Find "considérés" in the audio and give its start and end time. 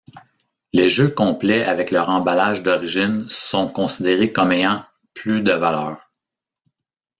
3.67-4.31